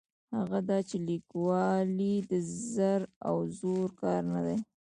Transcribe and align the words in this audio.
هغه 0.37 0.59
دا 0.69 0.77
چې 0.89 0.97
لیکوالي 1.09 2.15
د 2.31 2.33
زر 2.73 3.01
او 3.27 3.35
زور 3.59 3.89
کار 4.01 4.21
نه 4.33 4.41
دی. 4.45 4.57